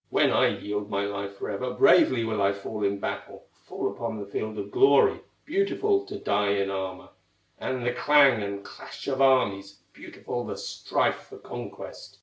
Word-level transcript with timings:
When 0.09 0.31
I 0.31 0.47
yield 0.47 0.89
my 0.89 1.05
life 1.05 1.37
forever, 1.37 1.75
Bravely 1.75 2.23
will 2.23 2.41
I 2.41 2.53
fall 2.53 2.83
in 2.83 2.97
battle, 2.99 3.43
Fall 3.67 3.91
upon 3.91 4.17
the 4.19 4.25
field 4.25 4.57
of 4.57 4.71
glory, 4.71 5.19
Beautiful 5.45 6.07
to 6.07 6.17
die 6.17 6.53
in 6.53 6.71
armor, 6.71 7.09
And 7.59 7.85
the 7.85 7.93
clang 7.93 8.41
and 8.41 8.63
clash 8.65 9.07
of 9.07 9.21
armies, 9.21 9.77
Beautiful 9.93 10.43
the 10.43 10.57
strife 10.57 11.27
for 11.29 11.37
conquest! 11.37 12.17